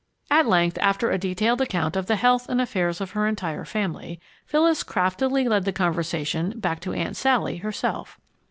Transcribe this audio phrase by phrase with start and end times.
[0.31, 4.19] At length, after a detailed account of the health and affairs of her entire family,
[4.47, 8.17] Phyllis craftily led the conversation back to Aunt Sally herself.